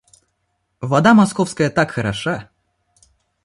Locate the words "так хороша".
1.69-2.49